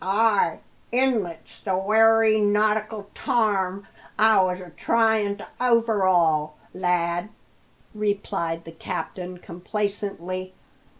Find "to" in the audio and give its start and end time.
5.37-5.47